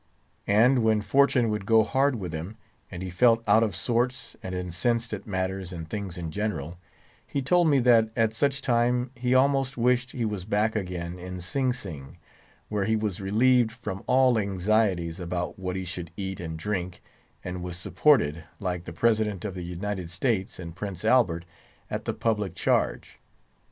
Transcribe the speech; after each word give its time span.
And 0.47 0.81
when 0.83 1.01
fortune 1.01 1.51
would 1.51 1.67
go 1.67 1.83
hard 1.83 2.15
with 2.15 2.33
him, 2.33 2.57
and 2.89 3.03
he 3.03 3.11
felt 3.11 3.43
out 3.47 3.61
of 3.61 3.75
sorts, 3.75 4.35
and 4.41 4.55
incensed 4.55 5.13
at 5.13 5.27
matters 5.27 5.71
and 5.71 5.87
things 5.87 6.17
in 6.17 6.31
general, 6.31 6.79
he 7.27 7.39
told 7.43 7.69
me 7.69 7.77
that, 7.81 8.09
at 8.15 8.33
such 8.33 8.63
time, 8.63 9.11
he 9.13 9.35
almost 9.35 9.77
wished 9.77 10.13
he 10.13 10.25
was 10.25 10.43
back 10.43 10.75
again 10.75 11.19
in 11.19 11.39
Sing 11.39 11.71
Sing, 11.71 12.17
where 12.67 12.85
he 12.85 12.95
was 12.95 13.21
relieved 13.21 13.71
from 13.71 14.03
all 14.07 14.39
anxieties 14.39 15.19
about 15.19 15.59
what 15.59 15.75
he 15.75 15.85
should 15.85 16.09
eat 16.17 16.39
and 16.39 16.57
drink, 16.57 17.03
and 17.43 17.61
was 17.61 17.77
supported, 17.77 18.43
like 18.59 18.85
the 18.85 18.93
President 18.93 19.45
of 19.45 19.53
the 19.53 19.61
United 19.61 20.09
States 20.09 20.57
and 20.57 20.75
Prince 20.75 21.05
Albert, 21.05 21.45
at 21.91 22.05
the 22.05 22.13
public 22.15 22.55
charge. 22.55 23.19